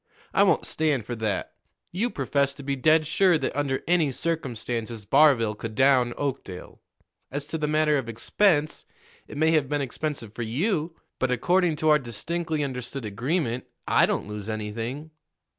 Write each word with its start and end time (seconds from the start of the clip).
I 0.33 0.41
won't 0.41 0.65
stand 0.65 1.05
for 1.05 1.13
that. 1.17 1.53
You 1.91 2.09
professed 2.09 2.57
to 2.57 2.63
be 2.63 2.75
dead 2.75 3.05
sure 3.05 3.37
that 3.37 3.55
under 3.55 3.83
any 3.87 4.11
circumstances 4.11 5.05
Barville 5.05 5.53
could 5.53 5.75
down 5.75 6.15
Oakdale. 6.17 6.81
As 7.29 7.45
to 7.45 7.57
the 7.59 7.67
matter 7.67 7.99
of 7.99 8.09
expense, 8.09 8.85
it 9.27 9.37
may 9.37 9.51
have 9.51 9.69
been 9.69 9.79
expensive 9.81 10.33
for 10.33 10.41
you', 10.41 10.95
but, 11.19 11.29
according 11.29 11.75
to 11.75 11.89
our 11.89 11.99
distinctly 11.99 12.63
understood 12.63 13.05
agreement, 13.05 13.65
I 13.87 14.07
don't 14.07 14.27
lose 14.27 14.49
anything." 14.49 15.11